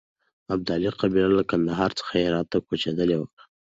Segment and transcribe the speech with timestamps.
[0.53, 3.27] ابدالي قبیله له کندهار څخه هرات ته کوچېدلې وه.